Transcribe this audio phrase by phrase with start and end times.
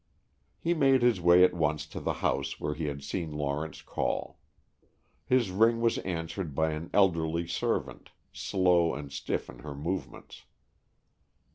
[0.57, 4.39] He made his way at once to the house where he had seen Lawrence call.
[5.27, 10.45] His ring was answered by an elderly servant, slow and stiff in her movements.